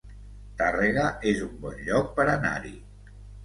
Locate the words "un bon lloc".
1.49-2.11